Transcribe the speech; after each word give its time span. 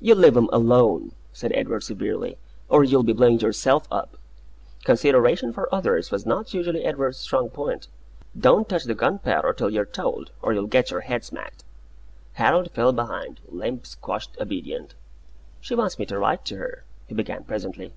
"You 0.00 0.14
leave 0.14 0.38
'em 0.38 0.48
alone," 0.54 1.12
said 1.34 1.52
Edward, 1.54 1.82
severely, 1.82 2.38
"or 2.70 2.82
you'll 2.82 3.02
be 3.02 3.12
blowing 3.12 3.40
yourself 3.40 3.86
up" 3.90 4.16
(consideration 4.84 5.52
for 5.52 5.68
others 5.70 6.10
was 6.10 6.24
not 6.24 6.54
usually 6.54 6.82
Edward's 6.82 7.18
strong 7.18 7.50
point). 7.50 7.86
"Don't 8.40 8.66
touch 8.70 8.84
the 8.84 8.94
gunpowder 8.94 9.52
till 9.52 9.68
you're 9.68 9.84
told, 9.84 10.30
or 10.40 10.54
you'll 10.54 10.66
get 10.66 10.90
your 10.90 11.00
head 11.02 11.24
smacked." 11.24 11.62
Harold 12.32 12.70
fell 12.70 12.94
behind, 12.94 13.40
limp, 13.48 13.84
squashed, 13.86 14.30
obedient. 14.40 14.94
"She 15.60 15.74
wants 15.74 15.98
me 15.98 16.06
to 16.06 16.18
write 16.18 16.46
to 16.46 16.56
her," 16.56 16.84
he 17.06 17.14
began, 17.14 17.44
presently. 17.44 17.92